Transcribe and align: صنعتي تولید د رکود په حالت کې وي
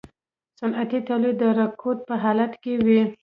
صنعتي 0.59 0.99
تولید 1.07 1.35
د 1.39 1.43
رکود 1.59 1.97
په 2.07 2.13
حالت 2.23 2.53
کې 2.63 2.73
وي 2.85 3.01